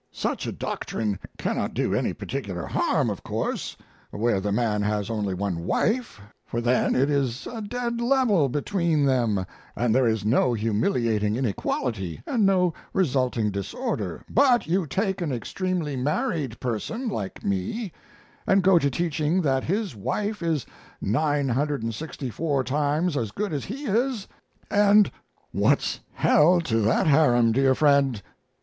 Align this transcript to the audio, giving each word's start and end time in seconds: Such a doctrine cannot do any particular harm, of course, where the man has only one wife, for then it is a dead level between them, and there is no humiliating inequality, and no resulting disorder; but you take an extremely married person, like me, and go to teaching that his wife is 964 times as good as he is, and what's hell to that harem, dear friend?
Such 0.11 0.47
a 0.47 0.51
doctrine 0.51 1.19
cannot 1.37 1.75
do 1.75 1.93
any 1.93 2.11
particular 2.11 2.65
harm, 2.65 3.11
of 3.11 3.21
course, 3.23 3.77
where 4.09 4.39
the 4.41 4.51
man 4.51 4.81
has 4.81 5.11
only 5.11 5.35
one 5.35 5.63
wife, 5.67 6.19
for 6.43 6.59
then 6.59 6.95
it 6.95 7.07
is 7.11 7.45
a 7.45 7.61
dead 7.61 8.01
level 8.01 8.49
between 8.49 9.05
them, 9.05 9.45
and 9.75 9.93
there 9.93 10.07
is 10.07 10.25
no 10.25 10.53
humiliating 10.53 11.35
inequality, 11.35 12.19
and 12.25 12.47
no 12.47 12.73
resulting 12.93 13.51
disorder; 13.51 14.23
but 14.27 14.65
you 14.65 14.87
take 14.87 15.21
an 15.21 15.31
extremely 15.31 15.95
married 15.95 16.59
person, 16.59 17.07
like 17.07 17.43
me, 17.43 17.91
and 18.47 18.63
go 18.63 18.79
to 18.79 18.89
teaching 18.89 19.39
that 19.43 19.63
his 19.65 19.95
wife 19.95 20.41
is 20.41 20.65
964 20.99 22.63
times 22.63 23.15
as 23.15 23.29
good 23.29 23.53
as 23.53 23.65
he 23.65 23.85
is, 23.85 24.27
and 24.71 25.11
what's 25.51 25.99
hell 26.13 26.59
to 26.61 26.79
that 26.79 27.05
harem, 27.05 27.51
dear 27.51 27.75
friend? 27.75 28.23